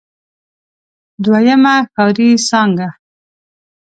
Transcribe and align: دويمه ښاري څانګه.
دويمه 1.23 1.75
ښاري 1.93 2.29
څانګه. 2.47 2.89